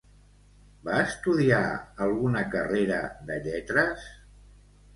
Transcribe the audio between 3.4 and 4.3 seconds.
lletres?